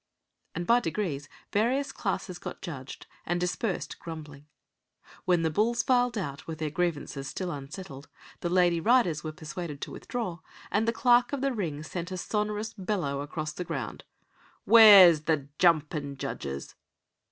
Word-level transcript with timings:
and 0.55 0.65
by 0.65 0.79
degrees 0.79 1.29
various 1.51 1.91
classes 1.91 2.39
got 2.39 2.59
judged, 2.63 3.05
and 3.23 3.39
dispersed 3.39 3.99
grumbling. 3.99 4.47
Then 5.27 5.43
the 5.43 5.51
bulls 5.51 5.83
filed 5.83 6.17
out 6.17 6.47
with 6.47 6.57
their 6.57 6.71
grievances 6.71 7.27
still 7.27 7.51
unsettled, 7.51 8.07
the 8.39 8.49
lady 8.49 8.79
riders 8.81 9.23
were 9.23 9.31
persuaded 9.31 9.79
to 9.81 9.91
withdraw, 9.91 10.39
and 10.71 10.87
the 10.87 10.91
clerk 10.91 11.33
of 11.33 11.41
the 11.41 11.53
ring 11.53 11.83
sent 11.83 12.11
a 12.11 12.17
sonorous 12.17 12.73
bellow 12.73 13.21
across 13.21 13.53
the 13.53 13.63
ground: 13.63 14.03
"Where's 14.65 15.25
the 15.25 15.49
jumpin' 15.59 16.17
judges?" 16.17 16.73